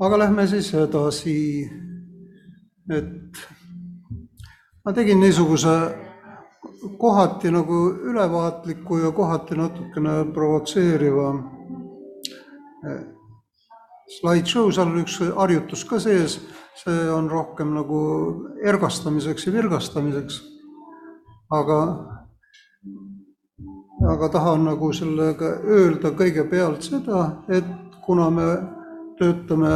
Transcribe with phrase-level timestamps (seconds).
[0.00, 1.70] aga lähme siis edasi.
[2.90, 3.38] et
[4.84, 5.76] ma tegin niisuguse
[6.98, 11.28] kohati nagu ülevaatliku ja kohati natukene provotseeriva
[12.86, 13.02] eh,
[14.18, 16.38] slideshow, seal on üks harjutus ka sees,
[16.82, 18.00] see on rohkem nagu
[18.64, 20.42] ergastamiseks ja virgastamiseks.
[21.52, 21.78] aga,
[24.08, 27.66] aga tahan nagu sellega öelda kõigepealt seda, et
[28.06, 28.46] kuna me
[29.22, 29.70] töötame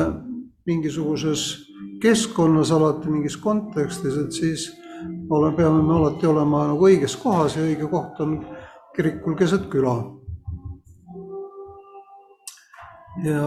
[0.66, 1.46] mingisuguses
[2.02, 4.66] keskkonnas alati mingis kontekstis, et siis
[5.30, 8.38] ole, peame me alati olema nagu õiges kohas ja õige koht on
[8.96, 9.96] kirikul keset küla.
[13.24, 13.42] ja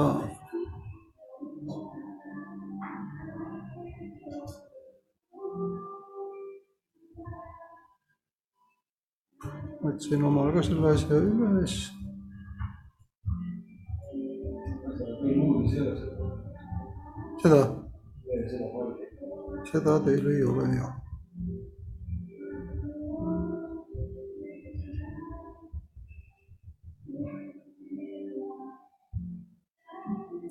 [9.83, 11.98] võtsin omal ka selle asja üles.
[17.41, 17.61] Seda?
[19.71, 20.99] seda teil ei ole jah.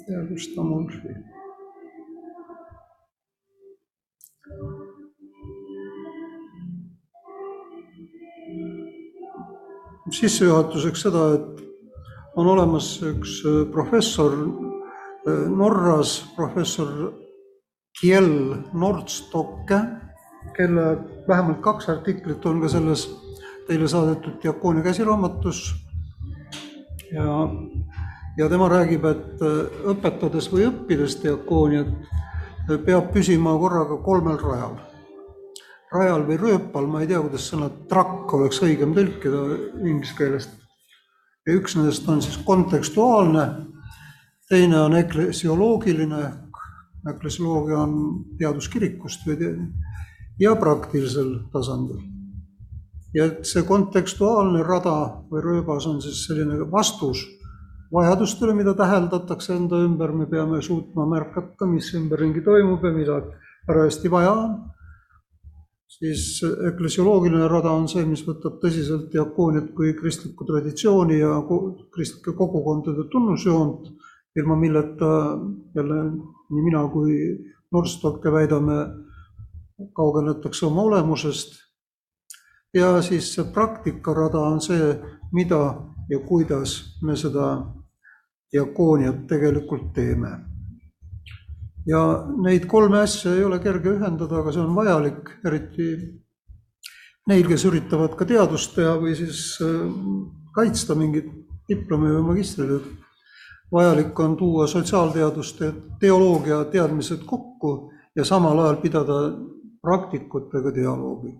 [0.08, 1.25] tea, kus ta mul siin.
[10.19, 11.58] sissejuhatuseks seda, et
[12.41, 13.42] on olemas üks
[13.75, 14.33] professor
[15.48, 17.12] Norras, professor
[18.01, 19.81] Kjell Nordstocke,
[20.57, 20.98] kelle
[21.29, 23.09] vähemalt kaks artiklit on ka selles
[23.67, 25.75] teile saadetud diakoonia käsiraamatus.
[27.12, 27.49] ja,
[28.39, 29.43] ja tema räägib, et
[29.93, 31.91] õpetades või õppides diakooniat
[32.84, 34.77] peab püsima korraga kolmel rajal.
[35.93, 39.43] rajal või rööpal, ma ei tea, kuidas sõna trakk oleks õigem tõlkida
[39.84, 40.51] inglise keelest.
[41.47, 43.45] ja üks nendest on siis kontekstuaalne,
[44.48, 46.48] teine on eklesioloogiline
[47.06, 49.50] eklesioloogia on teadus kirikust või
[50.41, 52.00] ja praktilisel tasandil.
[53.14, 57.25] ja et see kontekstuaalne rada või rööbas on siis selline vastus
[57.92, 63.22] vajadustele, mida täheldatakse enda ümber, me peame suutma märgata, mis ümberringi toimub ja mida
[63.66, 64.58] parajasti vaja on.
[65.98, 71.41] siis eklesioloogiline rada on see, mis võtab tõsiselt diakooniat kui kristlikku traditsiooni ja
[71.94, 73.88] kristlike kogukondade tunnusjoont,
[74.37, 75.39] ilma milleta
[75.75, 76.03] jälle
[76.50, 77.15] nii mina kui
[77.72, 78.77] Nordstocke väidame,
[79.94, 81.69] kaugenetakse oma olemusest.
[82.75, 84.93] ja siis see praktikarada on see,
[85.33, 85.61] mida
[86.11, 87.47] ja kuidas me seda
[88.53, 90.31] diakooniat tegelikult teeme.
[91.87, 95.88] ja neid kolme asja ei ole kerge ühendada, aga see on vajalik, eriti
[97.28, 99.84] neil, kes üritavad ka teadust teha või siis äh,
[100.56, 101.28] kaitsta mingit
[101.69, 102.88] diplomi või magistritööd
[103.73, 109.19] vajalik on tuua sotsiaalteaduste teoloogia teadmised kokku ja samal ajal pidada
[109.83, 111.37] praktikutega dialoogi.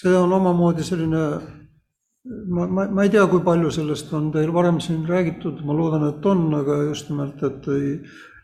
[0.00, 1.22] see on omamoodi selline,
[2.48, 6.04] ma, ma, ma ei tea, kui palju sellest on teil varem siin räägitud, ma loodan,
[6.08, 7.92] et on, aga just nimelt, et ei,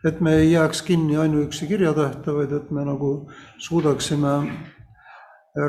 [0.08, 3.10] et me ei jääks kinni ainuüksi kirjatähte, vaid et me nagu
[3.68, 4.36] suudaksime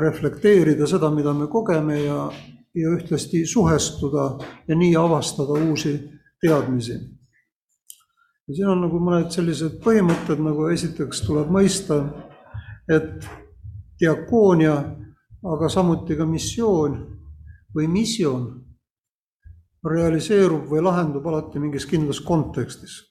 [0.00, 2.30] reflekteerida seda, mida me kogeme ja
[2.80, 6.92] ja ühtlasti suhestuda ja nii avastada uusi teadmisi.
[8.48, 12.00] ja siin on nagu mõned sellised põhimõtted, nagu esiteks tuleb mõista,
[12.88, 13.26] et
[14.00, 14.76] diakoonia,
[15.44, 16.96] aga samuti ka missioon
[17.74, 18.46] või missioon
[19.84, 23.02] realiseerub või lahendub alati mingis kindlas kontekstis,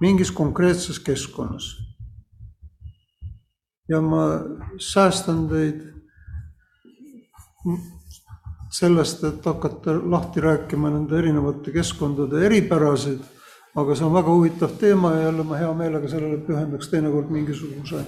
[0.00, 1.76] mingis konkreetses keskkonnas.
[3.88, 4.24] ja ma
[4.76, 5.97] säästan teid
[8.70, 13.20] sellest, et hakata lahti rääkima nende erinevate keskkondade eripärasid,
[13.76, 18.04] aga see on väga huvitav teema ja jälle ma hea meelega sellele pühendaks teinekord mingisuguse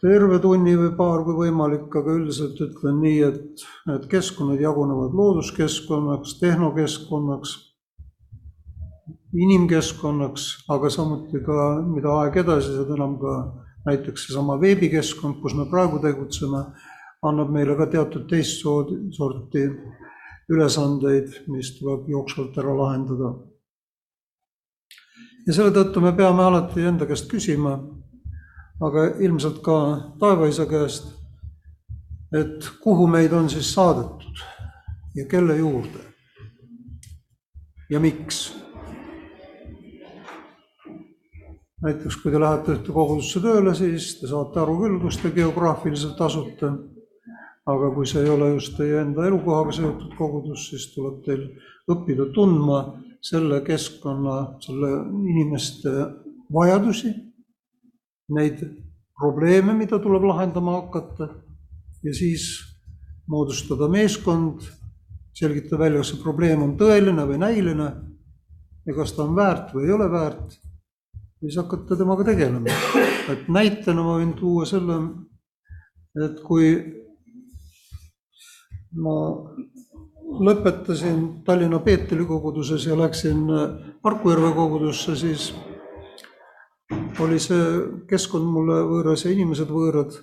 [0.00, 6.38] terve tunni või paar, kui võimalik, aga üldiselt ütlen nii, et need keskkonnad jagunevad looduskeskkonnaks,
[6.40, 7.54] tehnokeskkonnaks,
[9.44, 13.34] inimkeskkonnaks, aga samuti ka, mida aeg edasi, seda enam ka
[13.88, 16.64] näiteks seesama veebikeskkond, kus me praegu tegutseme
[17.22, 19.64] annab meile ka teatud teist sorti
[20.48, 23.34] ülesandeid, mis tuleb jooksvalt ära lahendada.
[25.46, 27.78] ja selle tõttu me peame alati enda käest küsima,
[28.80, 29.78] aga ilmselt ka
[30.20, 31.08] taevaisa käest,
[32.32, 34.44] et kuhu meid on siis saadetud
[35.16, 36.04] ja kelle juurde
[37.90, 38.52] ja miks
[41.82, 46.20] näiteks kui te lähete ühte kogudusse tööle, siis te saate aru küll, kus te geograafiliselt
[46.20, 46.72] asute
[47.68, 51.44] aga kui see ei ole just teie enda elukohaga seotud kogudus, siis tuleb teil
[51.90, 52.80] õppida tundma
[53.24, 54.92] selle keskkonna, selle
[55.32, 55.92] inimeste
[56.54, 57.12] vajadusi,
[58.36, 58.62] neid
[59.18, 61.28] probleeme, mida tuleb lahendama hakata
[62.04, 62.48] ja siis
[63.28, 64.62] moodustada meeskond,
[65.36, 67.88] selgitada välja, kas see probleem on tõeline või näiline
[68.88, 70.56] ja kas ta on väärt või ei ole väärt,
[71.42, 72.78] siis hakata temaga tegelema.
[73.32, 74.96] et näitena ma võin tuua selle,
[76.24, 76.70] et kui
[78.96, 79.14] ma
[80.28, 83.46] lõpetasin Tallinna Peetri koguduses ja läksin
[84.04, 85.52] Harkujärve kogudusse, siis
[87.20, 87.62] oli see
[88.08, 90.16] keskkond mulle võõras ja inimesed võõrad.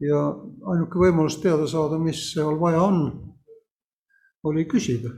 [0.00, 0.18] ja
[0.72, 2.98] ainuke võimalus teada saada, mis seal vaja on,
[4.44, 5.10] oli küsida.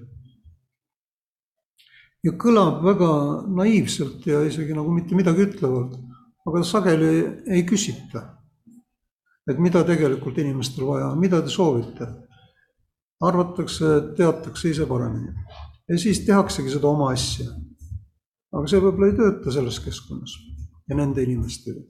[2.24, 3.10] ja kõlab väga
[3.46, 5.96] naiivselt ja isegi nagu mitte midagi ütlevalt,
[6.46, 8.38] aga sageli ei küsita.
[9.50, 12.26] et mida tegelikult inimestel vaja on, mida te soovite
[13.20, 15.32] arvatakse, et teatakse ise paremini.
[15.88, 17.46] ja siis tehaksegi seda oma asja.
[18.52, 20.36] aga see võib-olla ei tööta selles keskkonnas
[20.88, 21.80] ja nende inimestega.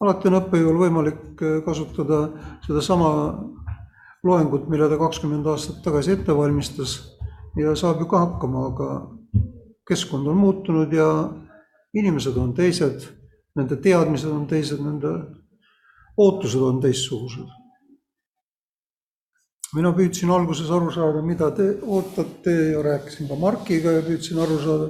[0.00, 2.26] alati on õppejõul võimalik äh, kasutada
[2.66, 3.10] sedasama
[4.24, 6.98] loengut, mille ta kakskümmend aastat tagasi ette valmistas
[7.56, 8.88] ja saab ju ka hakkama, aga
[9.88, 11.08] keskkond on muutunud ja
[11.94, 13.04] inimesed on teised,
[13.54, 15.12] nende teadmised on teised, nende
[16.18, 17.63] ootused on teistsugused
[19.74, 24.58] mina püüdsin alguses aru saada, mida te ootate ja rääkisin ka Markiga ja püüdsin aru
[24.62, 24.88] saada.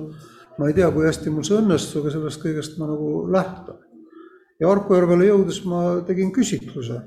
[0.59, 3.81] ma ei tea, kui hästi mul see õnnestus, aga sellest kõigest ma nagu lähtun.
[4.61, 7.01] ja Harkujärvele jõudes ma tegin küsitluse.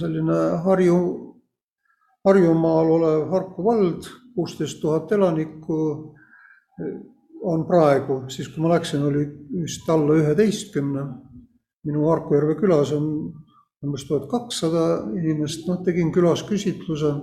[0.00, 0.98] selline Harju,
[2.24, 5.78] Harjumaal olev Harku vald, kuusteist tuhat elanikku
[7.44, 9.26] on praegu, siis kui ma läksin, oli
[9.60, 11.04] vist alla üheteistkümne.
[11.84, 13.34] minu Harkujärve külas on
[13.84, 14.84] umbes tuhat kakssada
[15.14, 17.14] inimest, noh, tegin külas küsitluse.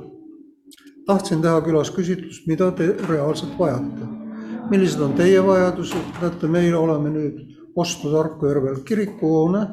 [1.08, 4.08] tahtsin teha külas küsitlust, mida te reaalselt vajate.
[4.72, 7.40] millised on teie vajadused, näete, meil oleme nüüd
[7.75, 9.66] ostnud Harku-Järvel kirikuhoone,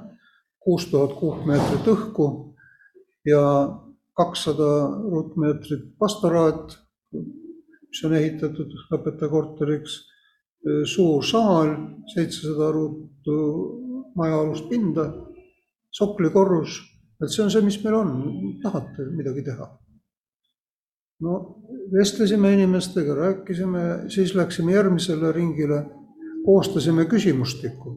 [0.58, 2.54] kuus tuhat kuupmeetrit õhku
[3.26, 3.42] ja
[4.16, 6.74] kakssada ruutmeetrit pastoraat,
[7.12, 10.00] mis on ehitatud õpetajakorteriks,
[10.90, 11.70] suur saal,
[12.14, 13.38] seitsesada ruutu
[14.18, 15.06] majaalust pinda
[15.90, 16.78] soklikorrus,
[17.22, 18.10] et see on see, mis meil on,
[18.62, 19.68] tahate midagi teha.
[21.24, 21.38] no
[21.92, 25.84] vestlesime inimestega, rääkisime, siis läksime järgmisele ringile,
[26.44, 27.94] koostasime küsimustikku.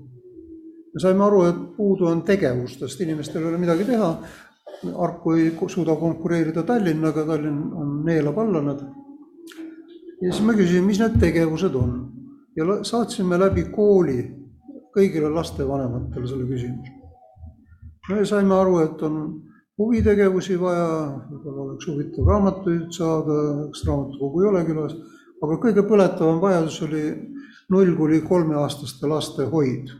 [0.93, 4.15] me saime aru, et puudu on tegevustest, inimestel ei ole midagi teha.
[4.97, 8.81] Harku ei suuda konkureerida Tallinnaga, Tallinn on, neelab alla nad.
[10.21, 11.93] ja siis me küsisime, mis need tegevused on
[12.55, 14.17] ja saatsime läbi kooli
[14.95, 17.00] kõigile lastevanematele selle küsimuse
[18.09, 19.17] me saime aru, et on
[19.81, 20.87] huvitegevusi vaja,
[21.29, 23.37] võib-olla oleks huvitav raamatuid saada,
[23.67, 24.95] eks raamatukogu ei ole külas,
[25.41, 27.03] aga kõige põletavam vajadus oli
[27.71, 29.91] null kuni kolmeaastaste laste hoid.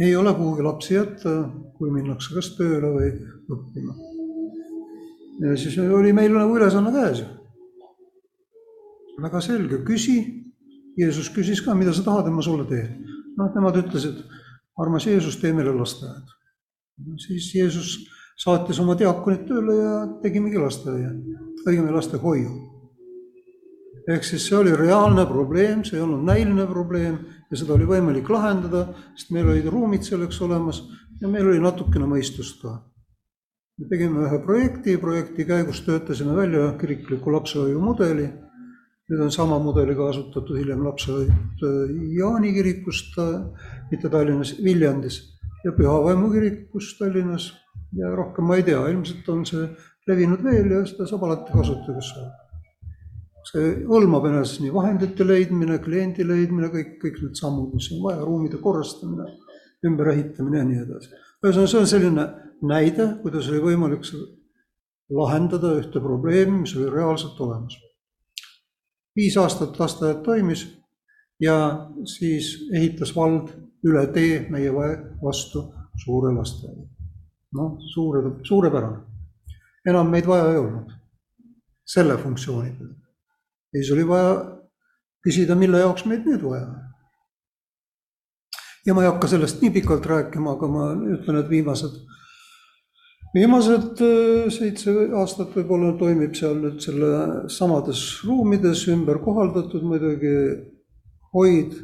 [0.00, 1.30] ei ole kuhugi lapsi jätta,
[1.78, 3.10] kui minnakse kas tööle või
[3.54, 3.94] õppima.
[5.40, 7.24] ja siis oli meil nagu ülesanne käes.
[9.22, 10.18] väga selge, küsi.
[10.96, 13.04] Jeesus küsis ka, mida sa tahad ja ma sulle teen.
[13.36, 14.24] noh, nemad ütlesid
[14.78, 16.34] armas Jeesus, tee meile lasteaed.
[17.20, 17.96] siis Jeesus
[18.40, 19.92] saatis oma diaakonid tööle ja
[20.22, 21.12] tegimegi lasteaia,
[21.66, 22.54] õigemini lastehoiu.
[24.08, 27.18] ehk siis see oli reaalne probleem, see ei olnud näiline probleem
[27.50, 28.86] ja seda oli võimalik lahendada,
[29.16, 30.84] sest meil olid ruumid selleks olemas
[31.20, 32.78] ja meil oli natukene mõistust ka.
[33.78, 38.30] me tegime ühe projekti, projekti käigus töötasime välja kirikliku lapsehoiu mudeli
[39.10, 41.62] nüüd on sama mudeliga asutatud hiljem lapsehoid
[42.16, 43.14] Jaani kirikust,
[43.90, 45.20] mitte Tallinnas, Viljandis
[45.64, 47.52] ja Püha Vaimu kirikus Tallinnas
[47.94, 49.68] ja rohkem ma ei tea, ilmselt on see
[50.10, 52.42] levinud veel ja seda saab alati kasutada, kes soovib.
[53.46, 58.24] see hõlmab enesest nii vahendite leidmine, kliendi leidmine, kõik, kõik need sammud, mis on vaja,
[58.26, 59.28] ruumide korrastamine,
[59.86, 61.14] ümberehitamine ja nii edasi.
[61.44, 62.26] ühesõnaga, see on selline
[62.66, 64.10] näide, kuidas oli võimalik
[65.14, 67.78] lahendada ühte probleemi, mis oli reaalselt olemas
[69.16, 70.66] viis aastat lasteaed toimis
[71.40, 71.56] ja
[72.04, 73.50] siis ehitas vald
[73.86, 74.72] üle tee meie
[75.22, 75.66] vastu
[76.04, 76.88] suure lasteaia.
[77.56, 78.98] noh, suure, suurepärane.
[79.86, 80.92] enam meid vaja ei olnud
[81.86, 82.94] selle funktsiooni peale.
[83.72, 84.34] ja siis oli vaja
[85.22, 86.82] küsida, mille jaoks meid nüüd vaja on.
[88.86, 91.96] ja ma ei hakka sellest nii pikalt rääkima, aga ma ütlen, et viimased
[93.36, 97.10] viimased äh, seitse aastat võib-olla toimib seal nüüd selle
[97.52, 100.36] samades ruumides, ümber kohaldatud muidugi
[101.36, 101.76] hoid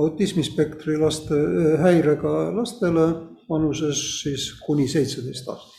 [0.00, 3.08] autismispektri laste, äh, häirega lastele
[3.48, 5.74] vanuses siis kuni seitseteist aastat.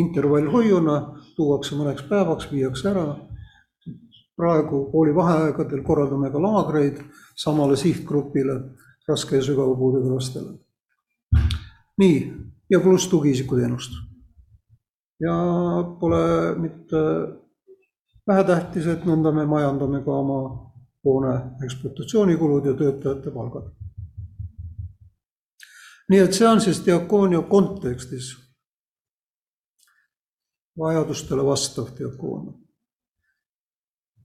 [0.00, 0.96] intervallhoiuna
[1.36, 3.16] tuuakse mõneks päevaks, viiakse ära.
[4.36, 7.02] praegu koolivaheaegadel korraldame ka laagreid
[7.36, 8.54] samale sihtgrupile,
[9.08, 10.58] raske ja sügava puudega lastele.
[11.98, 12.32] nii,
[12.70, 13.92] ja pluss tugiisikuteenust.
[15.20, 15.34] ja
[16.00, 16.96] pole mitte
[18.26, 20.40] vähetähtis, et nõnda me majandame ka oma
[21.04, 21.34] hoone
[21.64, 23.72] ekspluatatsioonikulud ja töötajate palgad.
[26.10, 28.32] nii et see on siis diakoonia kontekstis
[30.78, 32.52] vajadustele vastav diakoonia.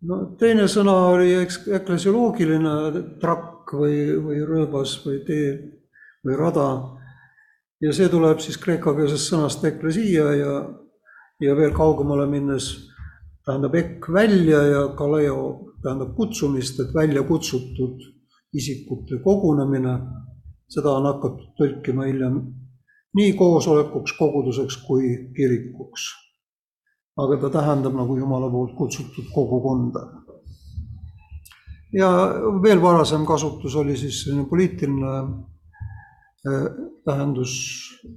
[0.01, 1.33] no teine sõna oli
[1.79, 2.75] eklesioloogiline
[3.21, 3.97] trakk või,
[4.27, 5.49] või rööbas või tee
[6.25, 6.69] või rada.
[7.81, 10.57] Ja see tuleb siis kreekakeelsest sõnast eklesia ja,
[11.43, 12.69] ja veel kaugemale minnes
[13.45, 18.01] tähendab ekk välja ja kaleo tähendab kutsumist, et välja kutsutud
[18.55, 19.99] isikute kogunemine.
[20.65, 22.39] seda on hakatud tõlkima hiljem
[23.15, 26.07] nii koosolekuks, koguduseks kui kirikuks.
[27.17, 30.07] aga ta tähendab nagu Jumala poolt kutsutud kogukonda.
[31.93, 32.09] ja
[32.63, 35.11] veel varasem kasutus oli siis selline poliitiline
[37.05, 37.53] tähendus,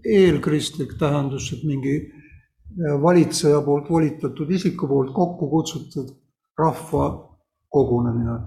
[0.05, 1.95] eelkristlik tähendus, et mingi
[3.03, 6.15] valitseja poolt volitatud isiku poolt kokku kutsutud
[6.59, 7.09] rahva
[7.69, 8.39] kogunemine.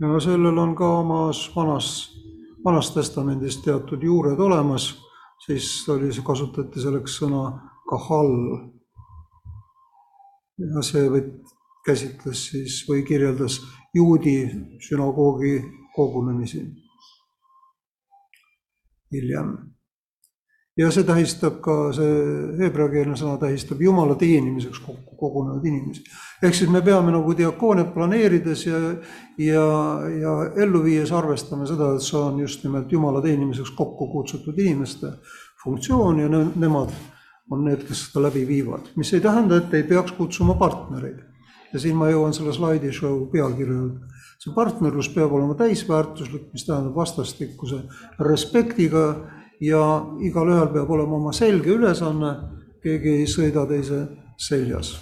[0.00, 1.88] ja sellel on ka omas vanas,
[2.64, 4.92] vanas testamendis teatud juured olemas,
[5.46, 7.42] siis oli, kasutati selleks sõna
[7.90, 8.34] kahal.
[10.58, 11.57] ja see võt-,
[11.88, 13.60] käsitles siis või kirjeldas
[13.96, 14.36] juudi
[14.84, 15.56] sünagoogi
[15.96, 16.62] kogunemisi
[19.12, 19.56] hiljem.
[20.78, 22.10] ja see tähistab ka, see
[22.60, 26.04] heebreakeelne sõna tähistab Jumala teenimiseks kokku kogunenud inimesi.
[26.42, 28.78] ehk siis me peame nagu diakooniat planeerides ja,
[29.42, 29.66] ja,
[30.20, 35.16] ja ellu viies arvestama seda, et see on just nimelt Jumala teenimiseks kokku kutsutud inimeste
[35.64, 36.92] funktsioon ja ne, nemad
[37.50, 41.24] on need, kes seda läbi viivad, mis ei tähenda, et ei peaks kutsuma partnereid.
[41.72, 46.94] Ja siin ma jõuan selle slaidishow pealkirja juurde see partnerlus peab olema täisväärtuslik, mis tähendab
[46.96, 47.82] vastastikuse
[48.22, 49.04] respektiga
[49.60, 49.82] ja
[50.22, 52.30] igalühel peab olema oma selge ülesanne,
[52.82, 54.04] keegi ei sõida teise
[54.38, 54.94] seljas.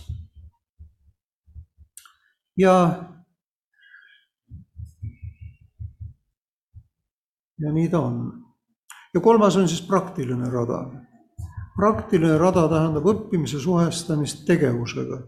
[2.56, 2.72] ja
[7.60, 8.32] ja nii ta on.
[9.14, 10.86] ja kolmas on siis praktiline rada.
[11.76, 15.20] praktiline rada tähendab õppimise suhestamist tegevusega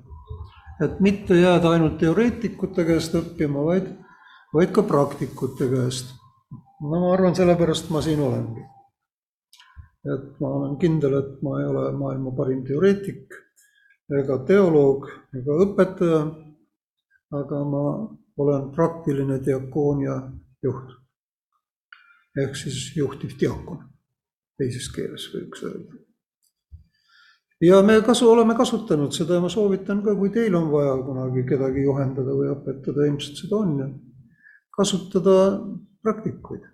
[0.84, 3.88] et mitte jääda ainult teoreetikute käest õppima, vaid,
[4.54, 6.14] vaid ka praktikute käest.
[6.80, 8.64] no ma arvan, sellepärast ma siin olengi.
[10.14, 13.34] et ma olen kindel, et ma ei ole maailma parim teoreetik
[14.20, 16.22] ega teoloog ega õpetaja,
[17.40, 17.84] aga ma
[18.38, 20.16] olen praktiline diakoonia
[20.62, 20.94] juht.
[22.38, 23.82] ehk siis juhtiv diakon,
[24.58, 26.07] teises keeles võiks öelda
[27.60, 31.44] ja me kasu, oleme kasutanud seda ja ma soovitan ka, kui teil on vaja kunagi
[31.48, 33.88] kedagi juhendada või õpetada, ilmselt seda on ju,
[34.76, 35.36] kasutada
[36.02, 36.66] praktikuid.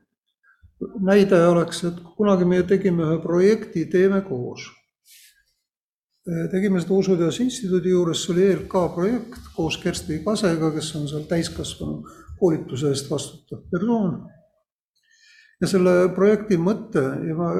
[1.00, 4.66] näide oleks, et kunagi me tegime ühe projekti Teeme koos.
[6.50, 11.24] tegime seda Usuteaduse Instituudi juures, see oli ELK projekt koos Kersti Kasega, kes on seal
[11.28, 12.02] täiskasvanu
[12.38, 14.26] koolituse eest vastutav persoon.
[15.60, 17.52] ja selle projekti mõte ja ma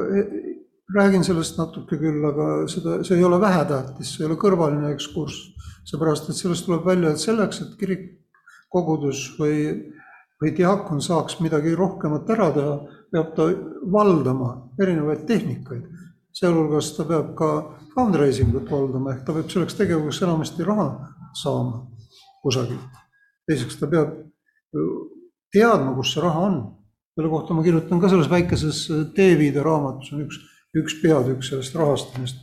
[0.93, 5.53] räägin sellest natuke küll, aga seda, see ei ole vähetähtis, see ei ole kõrvaline ekskurss.
[5.85, 8.05] seepärast, et sellest tuleb välja, et selleks, et kirik,
[8.73, 9.91] kogudus või,
[10.41, 12.77] või diakon saaks midagi rohkemat ära teha,
[13.13, 13.49] peab ta
[13.93, 14.51] valdama
[14.81, 15.85] erinevaid tehnikaid.
[16.35, 17.51] sealhulgas ta peab ka
[17.95, 20.89] fundraising ut valdama, ehk ta peab selleks tegevuseks enamasti raha
[21.35, 21.87] saama
[22.43, 23.03] kusagilt.
[23.47, 24.17] teiseks, ta peab
[25.53, 26.59] teadma, kus see raha on.
[27.15, 30.41] selle kohta ma kirjutan ka selles väikeses Teeviide raamatus on üks
[30.75, 32.41] üks peatükk sellest rahastamist.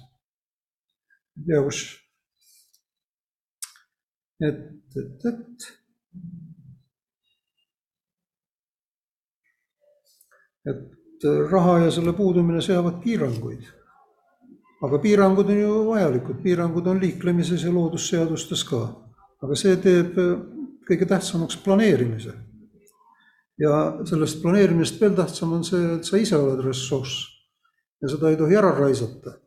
[1.37, 1.81] ei tea, kus.
[4.47, 4.61] et,
[5.01, 5.67] et, et.
[10.71, 13.67] et raha ja selle puudumine seavad piiranguid.
[14.81, 18.85] aga piirangud on ju vajalikud, piirangud on liiklemises ja loodusseadustes ka.
[19.43, 20.15] aga see teeb
[20.87, 22.33] kõige tähtsamaks planeerimise.
[23.59, 23.75] ja
[24.07, 27.40] sellest planeerimisest veel tähtsam on see, et sa ise oled ressurss
[28.01, 29.37] ja seda ei tohi ära raisata.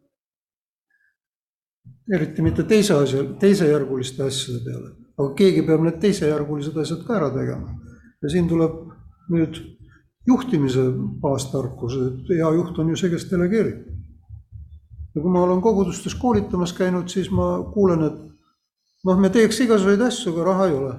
[2.14, 7.30] eriti mitte teise asja, teisejärguliste asjade peale, aga keegi peab need teisejärgulised asjad ka ära
[7.32, 7.78] tegema.
[8.22, 8.76] ja siin tuleb
[9.32, 9.60] nüüd
[10.26, 10.84] juhtimise
[11.20, 13.88] baastarkus, et hea juht on ju see, kes delegeerib.
[15.14, 18.20] ja kui ma olen kogudustes koolitamas käinud, siis ma kuulen, et
[19.04, 20.94] noh, me teeks igasuguseid asju, aga raha ei ole.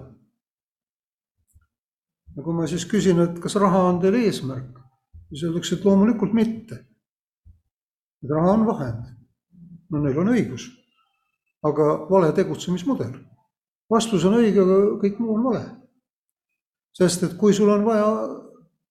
[2.35, 4.79] ja kui ma siis küsin, et kas raha on teil eesmärk,
[5.29, 6.81] siis öeldakse, et loomulikult mitte.
[8.25, 9.05] Et raha on vahend.
[9.91, 10.65] no neil on õigus.
[11.63, 13.13] aga vale tegutsemismudel.
[13.89, 15.63] vastus on õige, aga kõik muu on vale.
[16.97, 18.09] sest et kui sul on vaja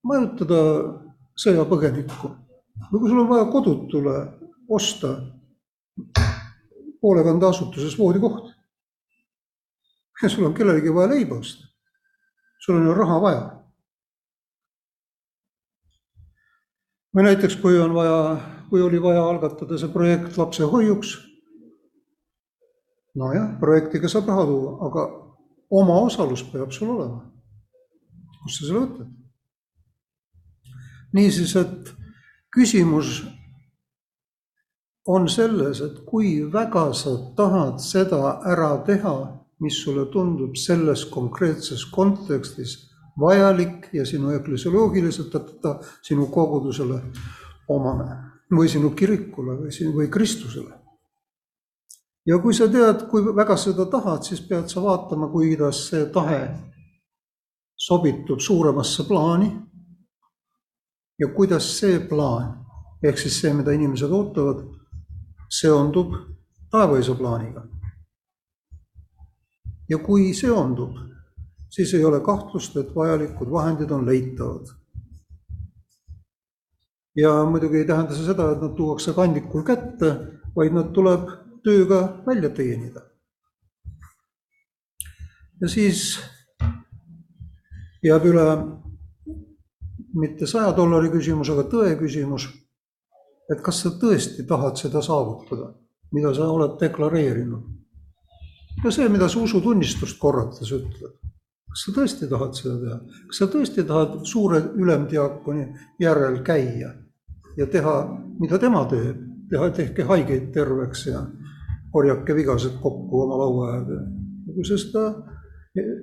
[0.05, 0.62] majutada
[1.45, 2.31] sõjapõgenikku
[2.93, 4.17] või kui sul on vaja kodutule
[4.69, 5.14] osta
[7.03, 8.50] hoolekandeasutuses voodikoht
[10.23, 11.75] ja sul on kellelegi vaja leiba osta
[12.64, 13.45] sul on ju raha vaja.
[17.14, 18.14] või näiteks, kui on vaja,
[18.71, 21.18] kui oli vaja algatada see projekt lapsehoiuks.
[23.14, 25.04] nojah, projektiga saab raha tuua, aga
[25.71, 27.23] omaosalus peab sul olema.
[28.42, 29.12] kust sa selle võtad?
[31.12, 31.94] niisiis, et
[32.54, 33.23] küsimus
[35.06, 39.16] on selles, et kui väga sa tahad seda ära teha
[39.64, 42.76] mis sulle tundub selles konkreetses kontekstis
[43.21, 45.35] vajalik ja sinu eklesioloogiliselt,
[46.02, 47.00] sinu kogudusele
[47.68, 50.80] omane või sinu kirikule või sinu või Kristusele.
[52.26, 56.48] ja kui sa tead, kui väga seda tahad, siis pead sa vaatama, kuidas see tahe
[57.76, 59.52] sobitub suuremasse plaani.
[61.18, 62.64] ja kuidas see plaan
[63.02, 64.64] ehk siis see, mida inimesed ootavad,
[65.50, 66.14] seondub
[66.70, 67.68] taevaisa plaaniga
[69.88, 70.96] ja kui seondub,
[71.70, 74.72] siis ei ole kahtlust, et vajalikud vahendid on leitavad.
[77.16, 80.11] Ja muidugi ei tähenda see seda, et nad tuuakse kandikul kätte,
[80.56, 81.28] vaid nad tuleb
[81.64, 83.00] tööga välja teenida.
[85.61, 86.18] ja siis
[88.04, 88.47] jääb üle
[90.14, 92.49] mitte saja dollari küsimus, aga tõe küsimus.
[93.52, 95.75] et kas sa tõesti tahad seda saavutada,
[96.12, 97.62] mida sa oled deklareerinud
[98.85, 101.16] ja see, mida sa usutunnistust korrates ütled,
[101.71, 105.66] kas sa tõesti tahad seda teha, kas sa tõesti tahad suure ülemdiakoni
[106.00, 106.94] järel käia
[107.56, 107.94] ja teha,
[108.40, 109.20] mida tema teeb,
[109.50, 111.22] teha, tehke haigeid terveks ja
[111.92, 114.00] korjake vigased kokku oma laua äärde.
[114.55, 115.05] kui sa seda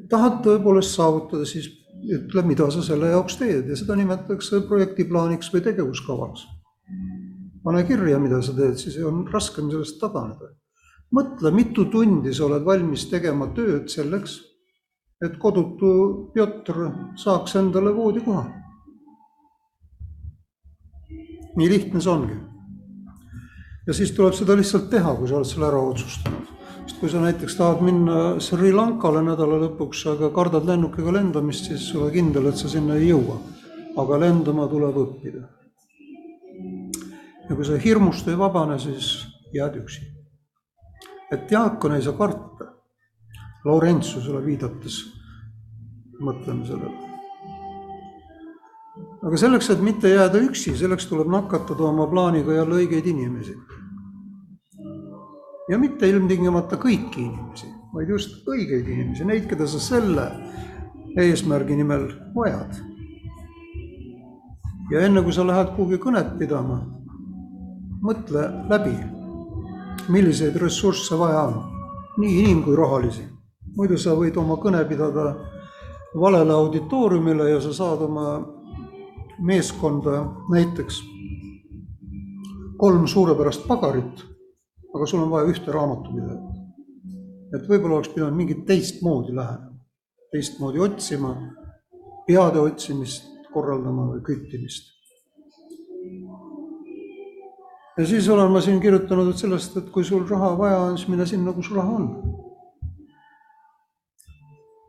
[0.10, 1.70] tahad tõepoolest saavutada, siis
[2.02, 6.48] ütle, mida sa selle jaoks teed ja seda nimetatakse projektiplaaniks või tegevuskavaks.
[7.64, 10.56] pane kirja, mida sa teed, siis on raskem sellest taganeda
[11.16, 14.40] mõtle, mitu tundi sa oled valmis tegema tööd selleks,
[15.22, 16.88] et kodutu Pjotr
[17.20, 18.46] saaks endale voodikoha.
[21.58, 22.38] Nii lihtne see ongi.
[23.88, 26.52] ja siis tuleb seda lihtsalt teha, kui sa oled selle ära otsustanud.
[26.86, 31.90] sest kui sa näiteks tahad minna Sri Lankale nädala lõpuks, aga kardad lennukiga lendamist, siis
[31.96, 33.40] ole kindel, et sa sinna ei jõua.
[33.98, 35.44] aga lendama tuleb õppida.
[37.50, 39.14] ja kui sa hirmust ei vabane, siis
[39.54, 40.12] jääd üksi
[41.32, 42.68] et diakon ei saa karta.
[43.66, 45.04] Laurentsusele viidates
[46.20, 47.11] mõtleme sellele.
[49.22, 53.56] Aga selleks, et mitte jääda üksi, selleks tuleb nakatada oma plaaniga jälle õigeid inimesi.
[55.70, 60.26] ja mitte ilmtingimata kõiki inimesi, vaid just õigeid inimesi, neid, keda sa selle
[61.18, 62.82] eesmärgi nimel vajad.
[64.92, 66.82] ja enne kui sa lähed kuhugi kõnet pidama,
[68.02, 68.96] mõtle läbi
[70.10, 71.62] milliseid ressursse vaja on,
[72.18, 73.28] nii inim- kui rahalisi.
[73.78, 75.36] muidu sa võid oma kõne pidada
[76.20, 78.61] valele auditooriumile ja sa saad oma
[79.40, 81.02] meeskonda näiteks
[82.78, 84.24] kolm suurepärast pagarit,
[84.96, 86.48] aga sul on vaja ühte raamatupidajat.
[87.56, 89.76] et võib-olla oleks pidanud mingit teistmoodi lähenema,
[90.32, 91.36] teistmoodi otsima,
[92.28, 94.92] peade otsimist korraldama või küttimist
[97.98, 101.26] ja siis olen ma siin kirjutanud sellest, et kui sul raha vaja on, siis mine
[101.26, 102.08] sinna, kus raha on.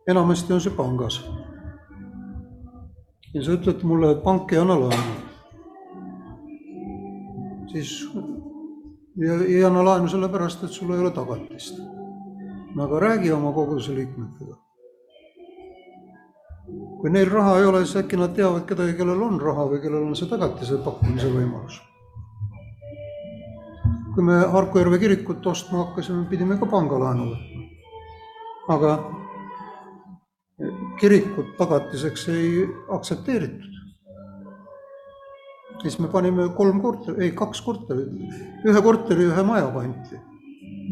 [0.09, 1.21] enamasti on see pangas.
[3.35, 5.15] Ja sa ütled mulle, et pank ei anna laenu.
[7.73, 7.93] siis
[9.17, 11.79] ja ei anna laenu sellepärast, et sul ei ole tagatist.
[12.75, 14.57] no aga räägi oma koguduse liikmetega.
[17.01, 20.05] kui neil raha ei ole, siis äkki nad teavad kedagi, kellel on raha või kellel
[20.11, 21.81] on see tagatise pakkumise võimalus
[24.15, 27.63] kui me Harku Järve kirikut ostma hakkasime, pidime ka pangalaenu võtma.
[28.75, 28.91] aga
[31.03, 33.71] kirikut tagatiseks ei aktsepteeritud.
[35.83, 38.13] siis me panime kolm korteri, ei kaks korterit,
[38.71, 40.21] ühe korteri, ühe maja pandi.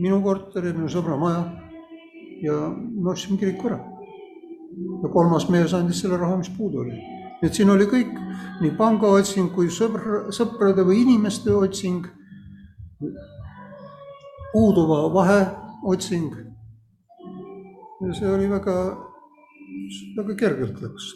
[0.02, 1.44] minu korter ja minu sõbra maja.
[2.42, 3.78] ja me ostsime kiriku ära.
[5.02, 6.98] ja kolmas mees andis selle raha, mis puudu oli.
[7.42, 8.16] et siin oli kõik,
[8.60, 12.10] nii pangaotsing kui sõbr, sõprade või inimeste otsing
[14.52, 16.34] puuduva vaheotsing.
[18.00, 18.74] ja see oli väga,
[20.16, 21.14] väga kergelt läks.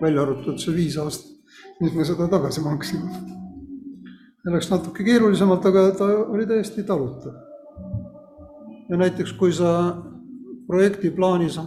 [0.00, 1.32] välja arvatud see viis aastat,
[1.80, 3.10] mis me seda tagasi maksime.
[4.44, 7.34] läks natuke keerulisemalt, aga ta oli täiesti talutav.
[8.90, 9.96] ja näiteks, kui sa
[10.66, 11.58] projekti plaanis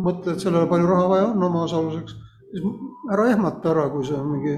[0.00, 2.14] mõtled sellele, palju raha vaja on omaosaluseks,
[2.50, 2.64] siis
[3.12, 4.56] ära ehmata ära, kui see on mingi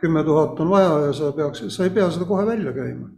[0.00, 3.08] kümme tuhat on vaja ja sa peaks, sa ei pea seda kohe välja käima.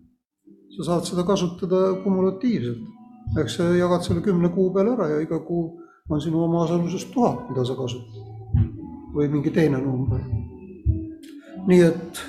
[0.77, 2.85] sa saad seda kasutada kumulatiivselt,
[3.41, 7.49] eks sa jagad selle kümne kuu peale ära ja iga kuu on sinu omaosalusest tuhat,
[7.51, 8.25] mida sa kasutad.
[9.15, 10.21] või mingi teine number.
[11.67, 12.21] nii et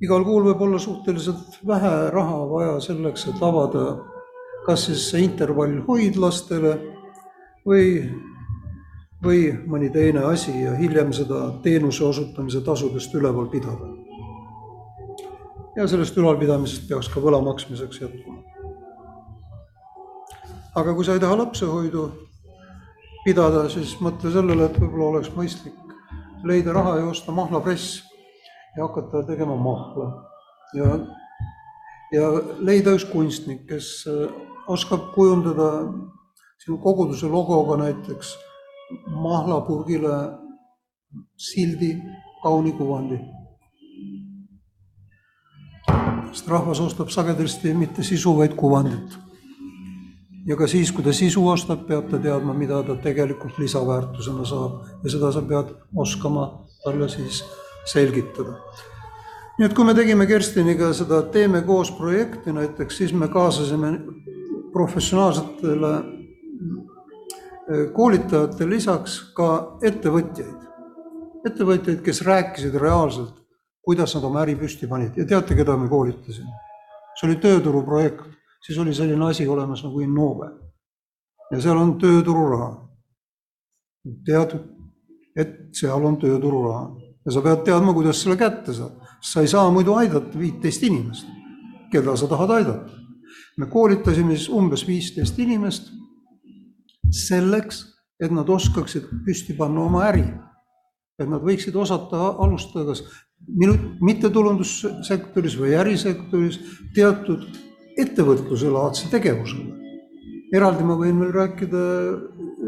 [0.00, 3.98] igal kuul võib olla suhteliselt vähe raha vaja selleks, et avada
[4.66, 6.74] kas siis see intervall hoidlastele
[7.66, 7.86] või
[9.24, 13.88] või mõni teine asi ja hiljem seda teenuse osutamise tasudest üleval pidada.
[15.76, 18.42] ja sellest ülalpidamisest peaks ka võla maksmiseks jätkuma.
[20.74, 22.27] aga kui sa ei taha lapsehoidu
[23.28, 25.76] pidada, siis mõtle sellele, et võib-olla oleks mõistlik
[26.48, 28.00] leida raha ja osta mahlapress
[28.76, 30.08] ja hakata tegema mahla
[30.78, 30.98] ja,
[32.14, 32.28] ja
[32.64, 34.06] leida üks kunstnik, kes
[34.68, 35.68] oskab kujundada
[36.62, 38.34] sinu koguduse logoga näiteks
[39.12, 40.14] mahlapurgile
[41.36, 41.96] sildi,
[42.42, 43.20] kauni kuvandi.
[46.32, 49.16] sest rahvas ostab sagedasti mitte sisu, vaid kuvandit.
[50.48, 55.04] Ja ka siis, kui ta sisu ostab, peab ta teadma, mida ta tegelikult lisaväärtusena saab
[55.04, 56.48] ja seda sa pead oskama
[56.84, 57.42] talle siis
[57.88, 58.56] selgitada.
[59.58, 63.98] nii et kui me tegime Kerstiniga seda Teeme koos projekti näiteks, siis me kaasasime
[64.72, 65.92] professionaalsetele
[67.92, 70.56] koolitajate lisaks ka ettevõtjaid.
[71.46, 73.34] ettevõtjaid, kes rääkisid reaalselt,
[73.84, 76.50] kuidas nad oma äri püsti panid ja teate, keda me koolitasime?
[77.18, 78.37] see oli tööturuprojekt,
[78.68, 80.50] siis oli selline asi olemas nagu Innove.
[81.50, 82.88] ja seal on töötururaha.
[84.24, 84.54] tead,
[85.36, 86.82] et seal on töötururaha
[87.24, 88.92] ja sa pead teadma, kuidas selle kätte saad.
[89.20, 91.26] sa ei saa muidu aidata viiteist inimest,
[91.92, 92.92] keda sa tahad aidata.
[93.58, 95.90] me koolitasime siis umbes viisteist inimest
[97.10, 97.84] selleks,
[98.20, 100.26] et nad oskaksid püsti panna oma äri.
[101.18, 103.02] et nad võiksid osata alustada kas
[104.00, 106.60] mittetulundussektoris või ärisektoris
[106.94, 107.46] teatud
[107.98, 109.76] ettevõtluselaadse tegevusega.
[110.54, 111.80] eraldi ma võin veel rääkida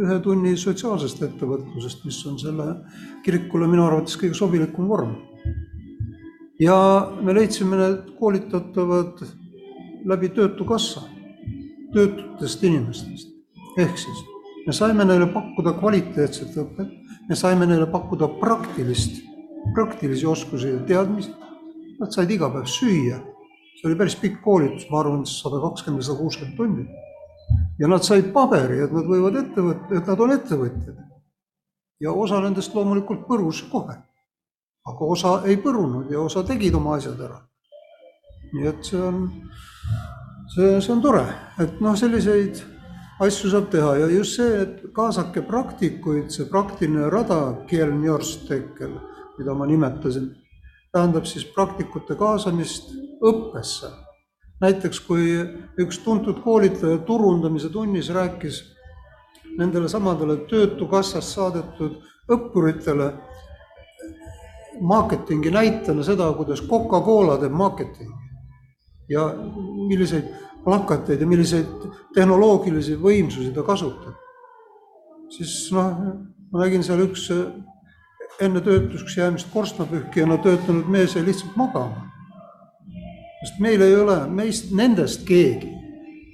[0.05, 2.67] ühe tunni sotsiaalsest ettevõtlusest, mis on selle
[3.25, 5.17] kirikule minu arvates kõige sobilikum vorm.
[6.61, 6.77] ja
[7.23, 9.23] me leidsime need koolitatavad
[10.05, 11.03] läbi Töötukassa,
[11.93, 13.29] töötutest inimestest,
[13.79, 14.25] ehk siis
[14.67, 16.91] me saime neile pakkuda kvaliteetset õpet,
[17.29, 19.23] me saime neile pakkuda praktilist,
[19.75, 21.33] praktilisi oskusi ja teadmisi.
[22.01, 23.19] Nad said iga päev süüa.
[23.81, 26.85] See oli päris pikk koolitus, ma arvan, sada kakskümmend, sada kuuskümmend tundi.
[27.79, 30.99] ja nad said paberi, et nad võivad ettevõt-, et nad on ettevõtjad.
[32.01, 33.97] ja osa nendest loomulikult põrus kohe.
[34.87, 37.41] aga osa ei põrunud ja osa tegid oma asjad ära.
[38.53, 39.25] nii et see on,
[40.55, 41.25] see, see on tore,
[41.59, 42.61] et noh, selliseid
[43.21, 47.57] asju saab teha ja just see, et kaasake praktikuid, see praktiline rada
[49.39, 50.35] mida ma nimetasin,
[50.93, 52.91] tähendab siis praktikute kaasamist
[53.23, 53.91] õppesse.
[54.61, 55.39] näiteks kui
[55.81, 58.61] üks tuntud koolitaja turundamise tunnis rääkis
[59.59, 61.97] nendele samadele Töötukassast saadetud
[62.31, 63.13] õppuritele
[64.81, 68.21] marketingi näitena seda, kuidas Coca-Cola teeb marketingi
[69.11, 69.27] ja
[69.89, 70.29] milliseid
[70.65, 74.15] plakateid ja milliseid tehnoloogilisi võimsusi ta kasutab.
[75.31, 75.91] siis noh,
[76.53, 77.29] ma nägin seal üks
[78.41, 82.07] enne töötuks jäämist korstnapühkijana töötanud mees jäi lihtsalt magama.
[83.45, 85.71] sest meil ei ole, meist, nendest keegi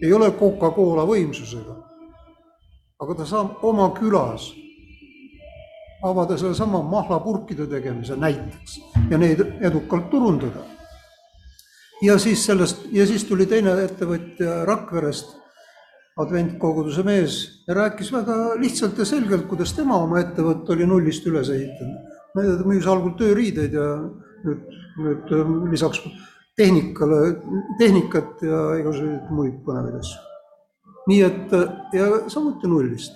[0.03, 1.77] ei ole Coca-Cola võimsusega.
[3.01, 4.53] aga ta saab oma külas
[6.03, 10.64] avada sellesama mahlapurkide tegemise näiteks ja neid edukalt turundada
[12.03, 15.37] ja siis sellest ja siis tuli teine ettevõtja Rakverest,
[16.16, 21.50] adventkoguduse mees ja rääkis väga lihtsalt ja selgelt, kuidas tema oma ettevõtte oli nullist üles
[21.52, 22.14] ehitanud.
[22.37, 23.88] ta müüs algul tööriideid ja
[24.46, 24.64] nüüd,
[25.02, 26.00] nüüd ähm, lisaks
[26.57, 27.37] tehnikale,
[27.79, 30.24] tehnikat ja igasuguseid muid põnevaid asju.
[31.07, 31.55] nii et
[31.96, 33.12] ja samuti nullist.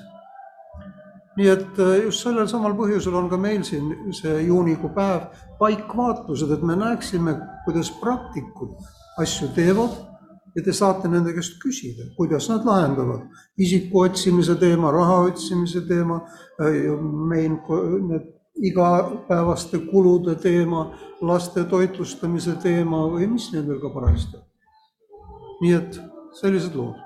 [1.40, 6.52] nii et äh, just sellel samal põhjusel on ka meil siin see juunikuu päev paikvaatlused,
[6.52, 8.76] et me näeksime, kuidas praktikud
[9.20, 10.09] asju teevad
[10.56, 13.26] ja te saate nende käest küsida, kuidas nad lahendavad
[13.58, 16.22] isiku otsimise teema, raha otsimise teema,
[16.60, 17.58] äh, meil
[18.08, 18.28] need
[18.60, 24.42] igapäevaste kulude teema, laste toitlustamise teema või mis nendel ka parajasti.
[25.60, 26.00] nii et
[26.40, 26.96] sellised lood.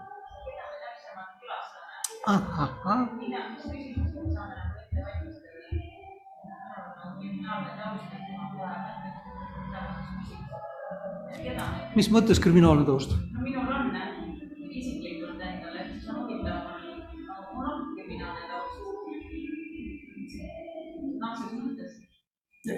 [11.94, 13.14] mis mõttes kriminaalne taust?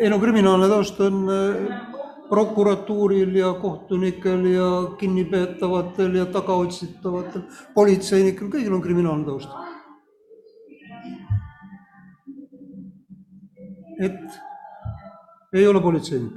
[0.00, 1.96] Ei no kriminaalne taust on äh,
[2.28, 7.42] prokuratuuril ja kohtunikel ja kinnipeetavatel ja tagaotsitavatel,
[7.74, 9.50] politseinikel, kõigil on kriminaalne taust.
[13.96, 14.34] et
[15.56, 16.34] ei ole politseinik,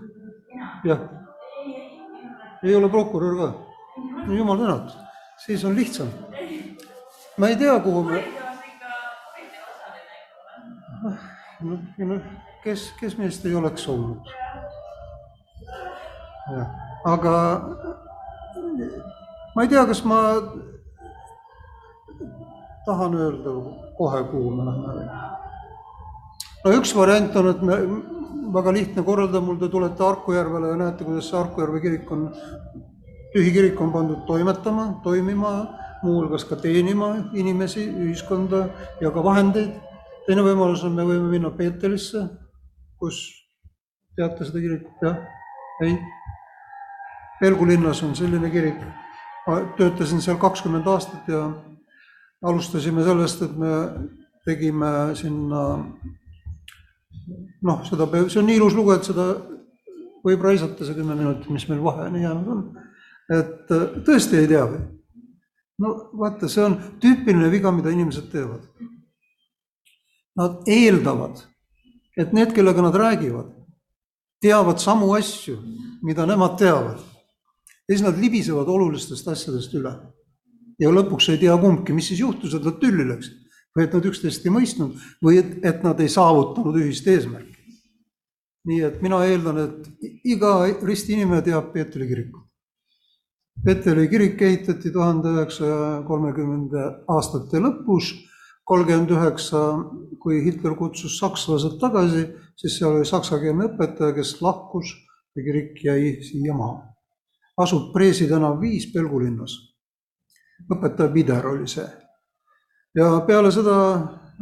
[0.88, 1.02] jah.
[2.63, 3.48] ei ole prokurör ka,
[4.28, 4.93] no jumal tänatud,
[5.43, 6.08] siis on lihtsam.
[7.38, 8.24] ma ei tea, kuhu me.
[11.04, 12.24] noh, noh,
[12.63, 14.30] kes, kes meist ei oleks olnud.
[17.06, 17.36] aga
[19.56, 20.19] ma ei tea, kas ma
[22.86, 23.52] tahan öelda
[23.98, 25.06] kohe, kuhu me lähme.
[26.63, 27.76] no üks variant on, et me
[28.54, 32.12] väga lihtne korraldada, mul te tulete Harku järvele ja näete, kuidas see Harku järve kirik
[32.12, 32.30] on,
[33.34, 35.54] tühi kirik on pandud toimetama, toimima,
[36.04, 38.67] muuhulgas ka teenima inimesi, ühiskonda
[39.02, 39.78] ja ka vahendeid.
[40.26, 42.28] teine võimalus on, me võime minna Peeterisse,
[43.00, 43.20] kus
[44.16, 45.20] teate seda kirikut, jah?
[45.86, 45.98] ei?
[47.40, 48.80] Pelgu linnas on selline kirik.
[49.48, 51.46] ma töötasin seal kakskümmend aastat ja
[52.44, 53.72] alustasime sellest, et me
[54.46, 55.64] tegime sinna
[57.62, 59.32] noh, seda, see on nii ilus lugu, et seda
[60.26, 62.64] võib raisata, see kümme minutit, mis meil vaheni jäänud on.
[63.30, 64.82] et äh, tõesti ei tea või?
[65.84, 68.66] no vaata, see on tüüpiline viga, mida inimesed teevad.
[70.40, 71.42] Nad eeldavad,
[72.20, 73.52] et need, kellega nad räägivad,
[74.44, 75.58] teavad samu asju,
[76.04, 77.00] mida nemad teavad.
[77.88, 79.94] ja siis nad libisevad olulistest asjadest üle.
[80.80, 83.40] ja lõpuks ei tea kumbki, mis siis juhtus, et nad tülli läksid
[83.76, 87.56] või et nad üksteist ei mõistnud või et, et nad ei saavutanud ühist eesmärki.
[88.68, 89.88] nii et mina eeldan, et
[90.28, 92.44] iga risti inimene teab Peetri kirikut.
[93.66, 98.12] Peetri kirik ehitati tuhande üheksasaja kolmekümnenda aastate lõpus,
[98.70, 99.62] kolmkümmend üheksa,
[100.22, 102.28] kui Hitler kutsus sakslased tagasi,
[102.60, 104.92] siis seal oli saksakeelne õpetaja, kes lahkus
[105.36, 106.84] ja kirik jäi siia maha.
[107.58, 109.58] asub Preesi tänav viis Pelgu linnas.
[110.70, 111.88] õpetaja Pider oli see
[112.96, 113.76] ja peale seda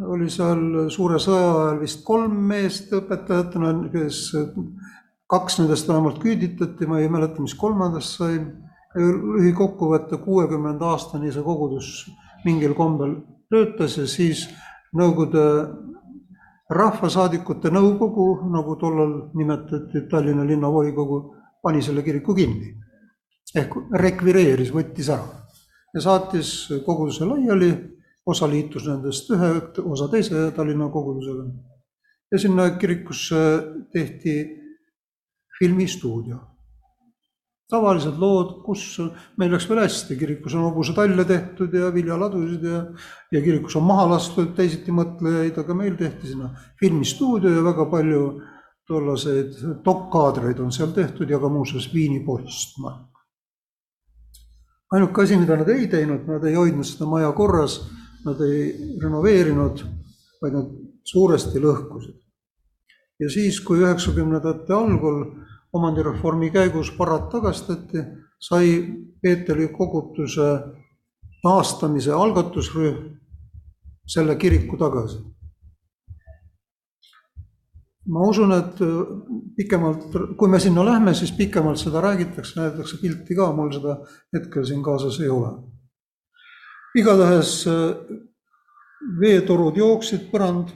[0.08, 4.20] oli seal suure sõja ajal vist kolm meest õpetajatena, kes
[5.28, 8.40] kaks nendest vähemalt küüditati, ma ei mäleta, mis kolmandast sai.
[8.98, 12.08] lühikokkuvõte, kuuekümnenda aastani see kogudus
[12.46, 13.12] mingil kombel
[13.50, 14.48] töötas ja siis
[14.98, 15.44] Nõukogude
[16.70, 21.20] Rahvasaadikute Nõukogu, nagu tollal nimetati Tallinna linnavolikogu,
[21.64, 22.74] pani selle kiriku kinni.
[23.56, 25.24] ehk rekvireeris, võttis ära
[25.94, 27.72] ja saatis koguduse laiali
[28.28, 29.50] osa liitus nendest ühe,
[29.84, 31.48] osa teise Tallinna kogudusega.
[32.32, 33.36] ja sinna kirikusse
[33.94, 34.36] tehti
[35.60, 36.38] filmistuudio.
[37.68, 38.84] Tavalised lood, kus
[39.40, 42.84] meil läks veel hästi, kirikus on hobusetalle tehtud ja viljaladusid ja,
[43.32, 48.24] ja kirikus on maha lastud teisiti mõtlejaid, aga meil tehti sinna filmistuudio ja väga palju
[48.88, 53.12] tollaseid dokkaadreid on seal tehtud ja ka muuseas Viini postmark.
[54.92, 57.82] ainuke asi, mida nad ei teinud, nad ei hoidnud seda maja korras
[58.28, 59.84] nad ei renoveerinud,
[60.42, 60.72] vaid nad
[61.08, 62.16] suuresti lõhkusid.
[63.20, 65.24] ja siis, kui üheksakümnendate algul
[65.78, 68.04] omandireformi käigus parad tagastati,
[68.40, 68.74] sai
[69.22, 70.50] Peeteri kogutuse
[71.42, 73.00] taastamise algatusrühm
[74.08, 75.24] selle kiriku tagasi.
[78.08, 78.78] ma usun, et
[79.58, 80.06] pikemalt,
[80.40, 83.98] kui me sinna lähme, siis pikemalt seda räägitakse, näidatakse pilti ka, mul seda
[84.36, 85.50] hetkel siin kaasas ei ole
[86.98, 87.52] igatahes
[89.22, 90.72] veetorud jooksid, põrand,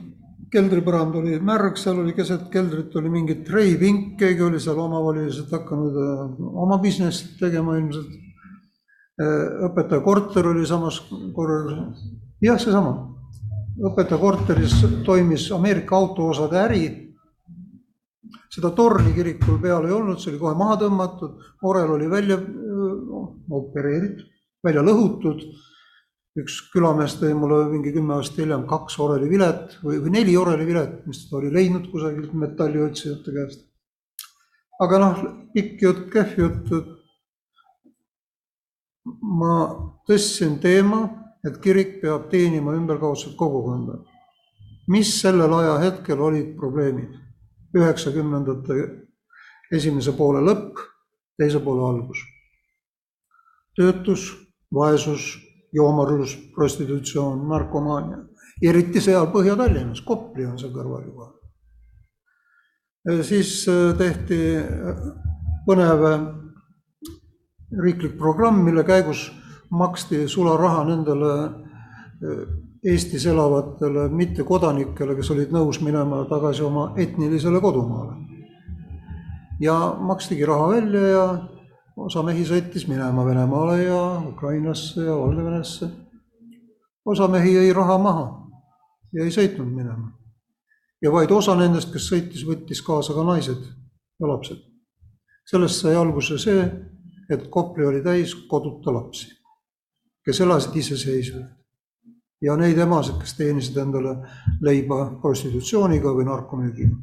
[0.52, 6.00] keldripõrand oli märg, seal oli keset keldrit oli mingi treipink, keegi oli seal omavalitsuselt hakanud
[6.02, 6.26] äh,
[6.66, 8.12] oma business'i tegema ilmselt.
[9.22, 11.00] Äh, õpetaja korter oli samas
[11.36, 11.72] korral,
[12.44, 12.98] jah, seesama.
[13.92, 16.84] õpetaja korteris toimis Ameerika autoosade äri.
[18.52, 22.36] seda torni kirikul peal ei olnud, see oli kohe maha tõmmatud, orel oli välja
[23.48, 24.26] opereeritud,
[24.64, 25.46] välja lõhutud
[26.40, 31.26] üks külamees tõi mulle mingi kümme aastat hiljem kaks orelivilet või, või neli orelivilet, mis
[31.28, 33.66] ta oli leidnud kusagilt metalliotsijate käest.
[34.82, 36.72] aga noh, pikk jutt, kehv jutt.
[39.22, 39.56] ma
[40.08, 41.04] tõstsin teema,
[41.44, 44.00] et kirik peab teenima ümberkaudset kogukonda.
[44.88, 47.20] mis sellel ajahetkel olid probleemid?
[47.76, 48.76] üheksakümnendate
[49.72, 50.80] esimese poole lõpp,
[51.38, 52.24] teise poole algus.
[53.76, 54.32] töötus,
[54.72, 58.18] vaesus joomarlus, prostitutsioon, narkomaania.
[58.62, 61.32] eriti seal Põhja-Tallinnas, Kopli on seal kõrval juba.
[63.24, 65.04] siis äh, tehti äh,
[65.66, 66.06] põnev
[67.82, 69.32] riiklik programm, mille käigus
[69.72, 71.34] maksti sularaha nendele
[72.82, 78.18] Eestis elavatele mittekodanikele, kes olid nõus minema tagasi oma etnilisele kodumaale.
[79.62, 81.26] ja makstigi raha välja ja
[81.98, 85.90] osa mehi sõitis minema Venemaale ja Ukrainasse ja Valgevenesse.
[87.06, 88.26] osa mehi jäi raha maha
[89.14, 90.12] ja ei sõitnud minema.
[91.02, 93.64] ja vaid osa nendest, kes sõitis, võttis kaasa ka naised
[94.20, 94.58] ja lapsed.
[95.46, 96.72] sellest sai alguse see,
[97.30, 99.28] et Kopli oli täis koduta lapsi,
[100.26, 101.52] kes elasid iseseisvalt.
[102.42, 104.16] ja neid emasid, kes teenisid endale
[104.62, 106.96] leiba prostitutsiooniga või narkomüügiga.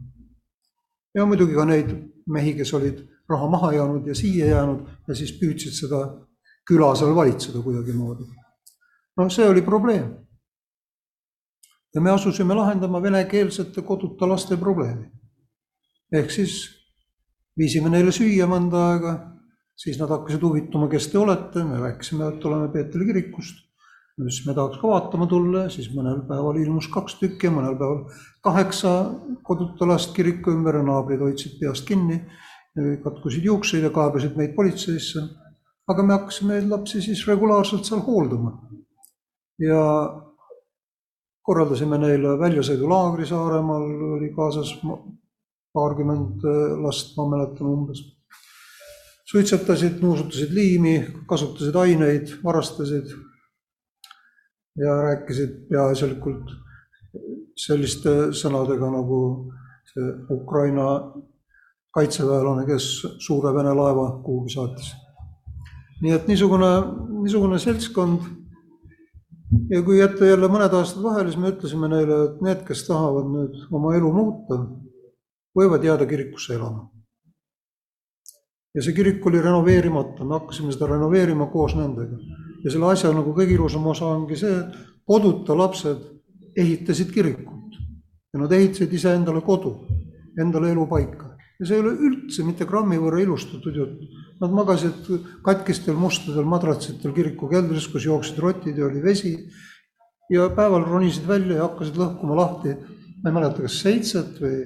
[1.15, 1.95] ja muidugi ka neid
[2.27, 6.01] mehi, kes olid raha maha jäänud ja siia jäänud ja siis püüdsid seda
[6.69, 8.25] küla seal valitseda kuidagimoodi.
[9.17, 10.17] noh, see oli probleem.
[11.95, 15.11] ja me asusime lahendama venekeelsete koduta laste probleemi.
[16.13, 16.59] ehk siis
[17.59, 19.15] viisime neile süüa mõnda aega,
[19.77, 23.65] siis nad hakkasid huvituma, kes te olete, me rääkisime, et oleme Peetri kirikust.
[24.19, 28.05] siis me tahaks ka vaatama tulla, siis mõnel päeval ilmus kaks tükki, mõnel päeval
[28.43, 28.95] kaheksa
[29.43, 32.25] koduta last kiriku ümber ja naabrid hoidsid peast kinni
[33.03, 35.23] katkusid juukseid ja kaebasid meid politseisse.
[35.89, 38.53] aga me hakkasime lapsi siis regulaarselt seal hooldama.
[39.59, 39.83] ja
[41.43, 43.87] korraldasime neile väljasõidulaagri Saaremaal,
[44.19, 44.75] oli kaasas
[45.73, 46.45] paarkümmend
[46.85, 48.03] last, ma mäletan umbes.
[49.31, 50.95] suitsetasid, nuusutasid liimi,
[51.29, 53.13] kasutasid aineid, varastasid
[54.79, 56.53] ja rääkisid peaasjalikult
[57.59, 59.21] selliste sõnadega nagu
[59.91, 60.87] see Ukraina
[61.95, 64.95] kaitseväelane, kes suure Vene laeva kuhugi saatis.
[66.03, 66.69] nii et niisugune,
[67.23, 68.21] niisugune seltskond.
[69.71, 73.31] ja kui jätta jälle mõned aastad vahele, siis me ütlesime neile, et need, kes tahavad
[73.33, 74.59] nüüd oma elu muuta,
[75.57, 76.91] võivad jääda kirikusse elama.
[78.75, 82.21] ja see kirik oli renoveerimata, me hakkasime seda renoveerima koos nendega.
[82.65, 84.77] ja selle asja nagu kõige ilusam osa ongi see, et
[85.09, 86.05] koduta lapsed
[86.57, 87.81] ehitasid kirikut
[88.35, 89.73] ja nad ehitasid iseendale kodu,
[90.39, 91.28] endale elupaika
[91.59, 94.03] ja see ei ole üldse mitte grammi võrra ilustatud jutt.
[94.39, 95.09] Nad magasid
[95.47, 99.35] katkistel mustadel madratsitel kiriku keldris, kus jooksid rotid ja oli vesi.
[100.31, 102.75] ja päeval ronisid välja ja hakkasid lõhkuma lahti,
[103.23, 104.59] ma ei mäleta, kas seitset või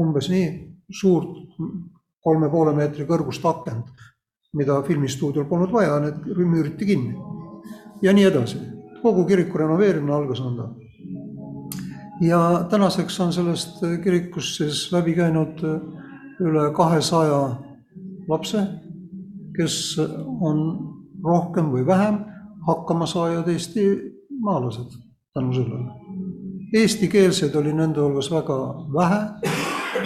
[0.00, 0.46] umbes nii
[0.88, 1.36] suurt
[2.24, 3.92] kolme poole meetri kõrgust akent,
[4.56, 7.14] mida filmistuudiol polnud vaja, need müüriti kinni.
[8.02, 8.58] ja nii edasi,
[9.02, 10.70] kogu kiriku renoveerimine algas nõnda
[12.20, 15.62] ja tänaseks on sellest kirikust siis läbi käinud
[16.40, 17.40] üle kahesaja
[18.28, 18.62] lapse,
[19.56, 19.98] kes
[20.40, 20.58] on
[21.24, 22.20] rohkem või vähem
[22.66, 24.98] hakkamasaajad eestimaalased
[25.34, 25.90] tänu sellele.
[26.74, 28.58] Eestikeelseid oli nende hulgas väga
[28.92, 29.20] vähe,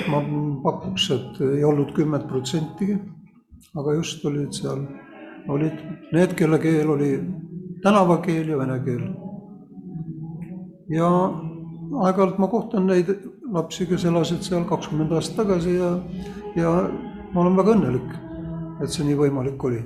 [0.08, 0.20] ma
[0.62, 2.96] pakuks, et ei olnud kümmet protsentigi,
[3.76, 4.84] aga just olid seal,
[5.48, 5.80] olid
[6.14, 7.12] need, kelle keel oli
[7.82, 9.08] tänavakeel ja vene keel.
[10.92, 11.08] ja
[12.00, 13.10] aeg-ajalt ma kohtan neid
[13.52, 15.90] lapsi, kes elasid seal kakskümmend aastat tagasi ja,
[16.56, 16.72] ja
[17.32, 18.14] ma olen väga õnnelik,
[18.82, 19.82] et see nii võimalik oli.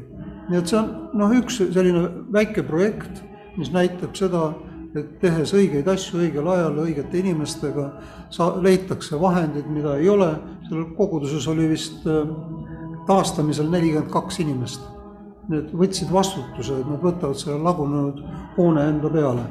[0.50, 3.22] nii et see on noh, üks selline väike projekt,
[3.56, 4.52] mis näitab seda,
[4.96, 7.88] et tehes õigeid asju õigel ajal õigete inimestega,
[8.32, 10.30] sa-, leitakse vahendid, mida ei ole,
[10.68, 12.22] seal koguduses oli vist äh,
[13.08, 14.86] taastamisel nelikümmend kaks inimest.
[15.50, 18.22] Need võtsid vastutuse, et nad võtavad selle lagunenud
[18.56, 19.44] hoone enda peale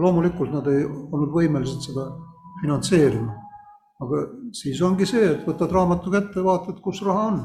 [0.00, 2.08] loomulikult nad ei olnud võimelised seda
[2.60, 3.36] finantseerima.
[4.00, 4.20] aga
[4.56, 7.40] siis ongi see, et võtad raamatu kätte, vaatad, kus raha on.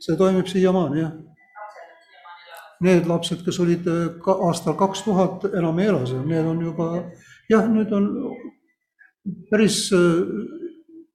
[0.00, 1.12] see toimib siiamaani, jah.
[2.80, 3.84] Need lapsed, kes olid
[4.24, 6.86] ka aastal kaks tuhat, enam ei ela seal, need on juba
[7.52, 8.06] jah, nüüd on
[9.50, 9.90] päris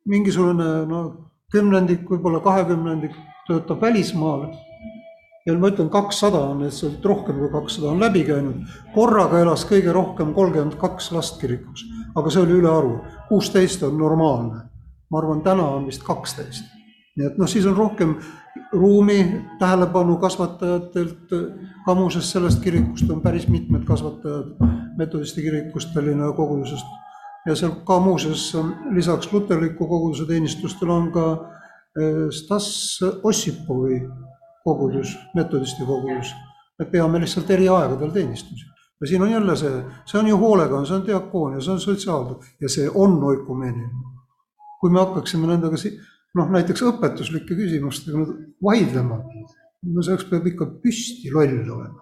[0.05, 1.01] mingisugune no
[1.53, 3.15] kümnendik, võib-olla kahekümnendik
[3.47, 4.47] töötab välismaal
[5.45, 8.63] ja ma ütlen, kakssada on lihtsalt rohkem kui kakssada on läbi käinud.
[8.96, 11.85] korraga elas kõige rohkem kolmkümmend kaks last kirikus,
[12.15, 12.96] aga see oli ülearu,
[13.29, 14.63] kuusteist on normaalne.
[15.12, 16.65] ma arvan, täna on vist kaksteist.
[17.17, 18.17] nii et noh, siis on rohkem
[18.71, 21.29] ruumi tähelepanu kasvatajatelt,
[21.85, 24.56] ka muuseas sellest kirikust on päris mitmed kasvatajad
[24.98, 26.85] metodisti kirikust, Tallinna kogudusest.
[27.46, 28.58] ja seal ka muuseas
[28.91, 31.25] lisaks luterliku koguduse teenistustele on ka
[32.02, 34.02] eh, Stas Ossipovi
[34.65, 36.33] kogudus, metodisti kogudus.
[36.79, 38.65] me peame lihtsalt eri aegadel teenistusi.
[39.01, 42.37] ja siin on jälle see, see on ju hoolekanne, see on diakoonia, see on sotsiaaltöö
[42.61, 43.89] ja see on oikumeenia.
[44.79, 45.93] kui me hakkaksime nendega si-,
[46.35, 48.25] noh näiteks õpetuslike küsimustega
[48.63, 49.19] vaidlema,
[49.93, 52.01] no selleks peab ikka püsti loll olema.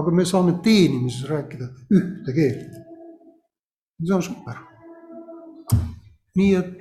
[0.00, 2.80] aga me saame teenimises rääkida ühte keelt.
[4.02, 4.64] see on super.
[6.36, 6.74] nii et,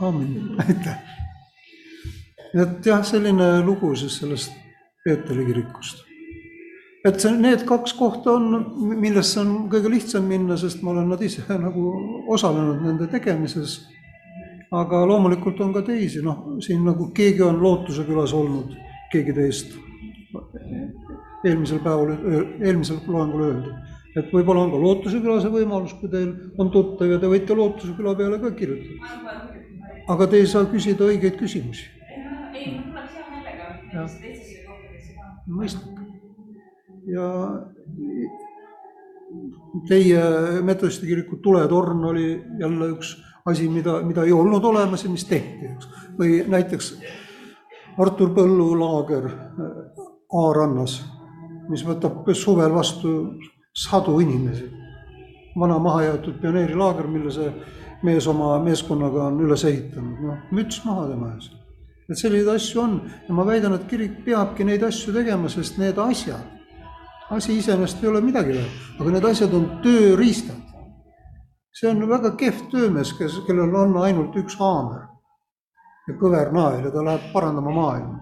[0.00, 1.25] aamen, aitäh
[2.54, 4.52] et jah, selline lugu siis sellest
[5.06, 6.04] Peetri kirikust.
[7.06, 8.46] et see, need kaks kohta on,
[8.98, 11.84] millesse on kõige lihtsam minna, sest ma olen nad ise nagu
[12.34, 13.78] osalenud nende tegemises.
[14.74, 18.74] aga loomulikult on ka teisi, noh, siin nagu keegi on Lootuse külas olnud,
[19.12, 19.76] keegi teist.
[21.46, 22.16] eelmisel päeval,
[22.58, 23.74] eelmisel loengul öeldi,
[24.18, 27.54] et võib-olla on ka Lootuse küla see võimalus, kui teil on tuttav ja te võite
[27.54, 29.12] Lootuse küla peale ka kirjutada.
[30.08, 31.95] aga te ei saa küsida õigeid küsimusi
[33.96, 34.06] ka.
[35.46, 36.00] mõistlik.
[37.06, 37.26] ja
[39.88, 40.22] teie
[40.62, 42.28] metodisti kiriku tuletorn oli
[42.60, 43.16] jälle üks
[43.46, 45.88] asi, mida, mida ei olnud olemas ja mis tehti, eks.
[46.18, 46.94] või näiteks
[47.98, 49.28] Artur Põllu laager
[50.36, 50.98] A-rannas,
[51.70, 53.12] mis võtab suvel vastu
[53.72, 54.72] sadu inimesi.
[55.56, 57.52] vana mahajäetud pioneerilaager, mille see
[58.04, 61.48] mees oma meeskonnaga on üles ehitanud, noh, müts maha tema ees
[62.10, 65.98] et selliseid asju on ja ma väidan, et kirik peabki neid asju tegema, sest need
[65.98, 66.44] asjad,
[67.30, 68.60] asi iseenesest ei ole midagi
[69.00, 70.62] aga need asjad on tööriistad.
[71.76, 75.02] see on väga kehv töömees, kes, kellel on ainult üks haamer
[76.08, 78.20] ja kõver nael ja ta läheb parandama maailma.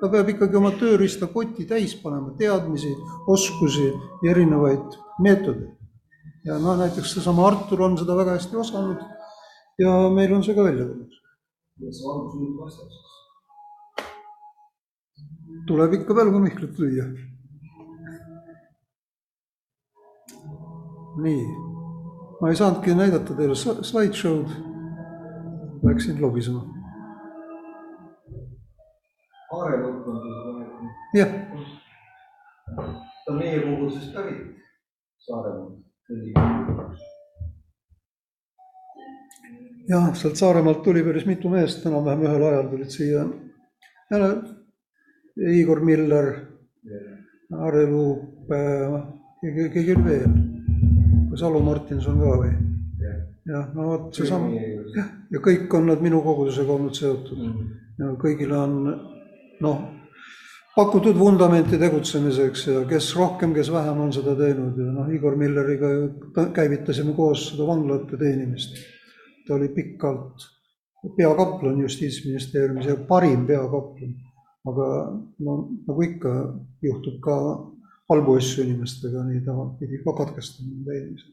[0.00, 2.90] ta peab ikkagi oma tööriistakoti täis panema teadmisi,
[3.28, 5.76] oskusi ja erinevaid meetodeid.
[6.44, 9.06] ja noh, näiteks seesama Artur on seda väga hästi osanud
[9.78, 11.22] ja meil on see ka välja tulnud.
[11.80, 13.09] ja see algus nüüd vastab siis
[15.70, 17.04] tuleb ikka välgu Mihklit lüüa.
[21.24, 21.44] nii,
[22.40, 24.50] ma ei saanudki näidata teile slideshow'd,
[25.86, 26.62] läksin lobisema.
[29.52, 30.88] Aarelukk on siis praegu.
[31.14, 31.32] jah,
[33.24, 34.56] ta on meie kogudusest pärit
[35.26, 35.78] Saaremaalt.
[39.88, 43.26] jah, sealt Saaremaalt tuli päris mitu meest, enam-vähem ühel ajal tulid siia.
[45.36, 46.32] Igor Miller,
[47.50, 50.34] Aare Luup ja keegi oli veel.
[51.30, 52.50] kas Alo Martinson ka või?
[53.50, 54.50] jah, no vot seesama,
[54.94, 57.40] jah, ja kõik on nad minu kogudusega olnud seotud.
[58.00, 58.76] Ja kõigile on
[59.64, 59.80] noh,
[60.76, 64.78] pakutud vundamenti tegutsemiseks ja kes rohkem, kes vähem on seda teinud.
[64.78, 65.90] Ja noh, Igor Milleriga
[66.56, 68.80] käivitasime koos seda vanglate teenimist.
[69.46, 70.44] ta oli pikalt
[71.16, 74.12] peakaplan justiitsministeeriumis ja parim peakaplan
[74.68, 74.86] aga
[75.38, 75.56] no
[75.86, 76.32] nagu ikka
[76.84, 77.36] juhtub ka
[78.10, 81.32] halbu asju inimestega, nii ta pidi ka katkestama teenimise.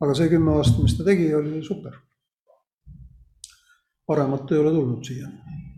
[0.00, 1.96] aga see kümme aastat, mis ta tegi, oli super.
[4.06, 5.69] paremat ei ole tulnud siiani